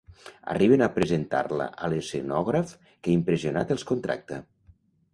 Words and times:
Arriben 0.53 0.83
a 0.85 0.87
presentar-la 0.95 1.69
a 1.87 1.91
l'escenògraf 1.95 2.75
que, 2.89 3.15
impressionat, 3.21 3.79
els 3.79 3.89
contracta. 3.95 4.45